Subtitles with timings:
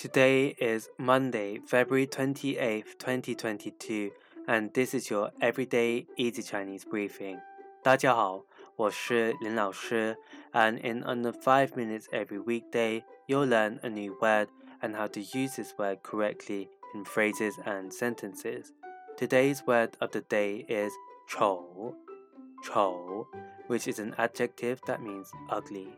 [0.00, 4.10] Today is Monday, February 28th, 2022,
[4.46, 7.38] and this is your everyday easy Chinese briefing.
[7.82, 8.44] 大家好，
[8.76, 10.16] 我是林老师,
[10.52, 14.48] and in under 5 minutes every weekday, you'll learn a new word
[14.80, 18.72] and how to use this word correctly in phrases and sentences.
[19.16, 20.92] Today's word of the day is
[21.28, 21.94] 丑,
[22.64, 23.26] 丑,
[23.68, 25.88] which is an adjective that means ugly.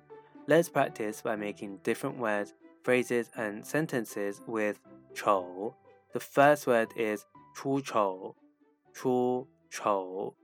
[0.47, 4.80] Let's practice by making different words phrases and sentences with
[5.14, 5.74] "chou."
[6.12, 7.26] The first word is
[7.56, 8.36] chu chou,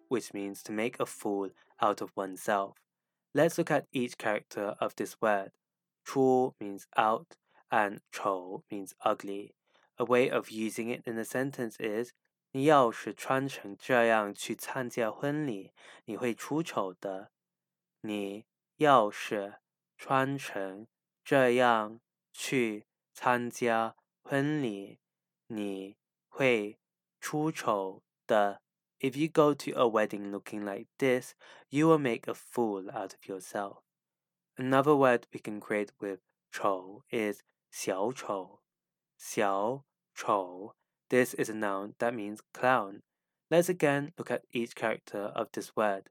[0.08, 2.78] which means to make a fool out of oneself.
[3.34, 5.52] Let's look at each character of this word.
[6.04, 7.38] "Chu" means out
[7.70, 9.54] and "chou" means ugly.
[9.98, 12.14] A way of using it in a sentence is
[12.52, 15.72] 你要是穿成这样去参加婚礼，
[16.06, 17.32] 你会出丑的。
[18.02, 18.46] 你
[18.78, 19.60] 要是
[19.98, 20.88] 穿成
[21.24, 22.00] 这样
[22.39, 24.99] 去参加婚礼，
[25.47, 25.97] 你
[26.29, 26.79] 会
[27.21, 28.61] 出丑的。
[29.01, 31.35] If you go to a wedding looking like this,
[31.69, 33.83] you will make a fool out of yourself.
[34.57, 36.21] Another word we can create with
[36.51, 38.61] 丑 is 小丑,
[39.19, 39.85] 小
[40.15, 40.75] 丑.
[41.09, 43.03] This is a noun that means clown.
[43.51, 46.05] Let's again look at each character of this word.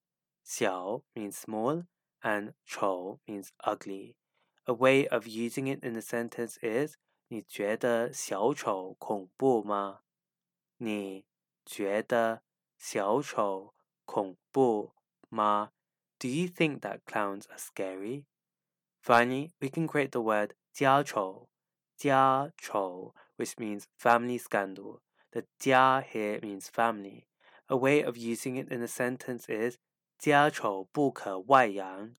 [0.43, 1.85] 小 means small
[2.21, 4.15] and 丑 means ugly.
[4.67, 6.95] A way of using it in a sentence is
[7.27, 10.01] 你觉得小丑恐怖吗？
[10.77, 11.25] 你
[11.65, 12.43] 觉得
[12.77, 13.73] 小丑
[14.05, 14.93] 恐怖
[15.29, 15.71] 吗？
[16.19, 18.25] Do you think that clowns are scary?
[19.01, 21.49] Finally, we can create the word 家丑,
[21.97, 25.01] 家丑, which means family scandal.
[25.31, 27.25] The 家 here means family.
[27.67, 29.77] A way of using it in a sentence is
[30.17, 32.15] 家丑不可外扬。